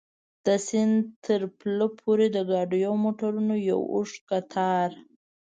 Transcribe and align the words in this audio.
د 0.45 0.47
سیند 0.67 0.95
تر 1.25 1.41
پله 1.57 1.87
پورې 1.99 2.27
د 2.35 2.37
ګاډیو 2.49 2.85
او 2.89 2.93
موټرو 3.05 3.55
یو 3.69 3.81
اوږد 3.93 4.17
کتار. 4.29 4.89